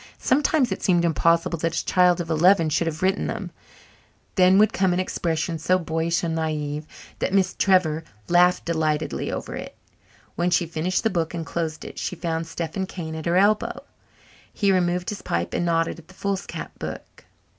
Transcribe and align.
Sometimes 0.17 0.71
it 0.71 0.81
seemed 0.81 1.05
impossible 1.05 1.59
that 1.59 1.75
a 1.79 1.85
child 1.85 2.19
of 2.19 2.31
eleven 2.31 2.69
should 2.69 2.87
have 2.87 3.03
written 3.03 3.27
them, 3.27 3.51
then 4.33 4.57
would 4.57 4.73
come 4.73 4.93
an 4.93 4.99
expression 4.99 5.59
so 5.59 5.77
boyish 5.77 6.23
and 6.23 6.33
naive 6.33 6.87
that 7.19 7.35
Miss 7.35 7.53
Trevor 7.53 8.03
laughed 8.27 8.65
delightedly 8.65 9.31
over 9.31 9.55
it. 9.55 9.75
When 10.35 10.49
she 10.49 10.65
finished 10.65 11.03
the 11.03 11.11
book 11.11 11.35
and 11.35 11.45
closed 11.45 11.85
it 11.85 11.99
she 11.99 12.15
found 12.15 12.47
Stephen 12.47 12.87
Kane 12.87 13.13
at 13.13 13.27
her 13.27 13.37
elbow. 13.37 13.83
He 14.51 14.71
removed 14.71 15.09
his 15.09 15.21
pipe 15.21 15.53
and 15.53 15.67
nodded 15.67 15.99
at 15.99 16.07
the 16.07 16.15
foolscap 16.15 16.79
book. 16.79 17.25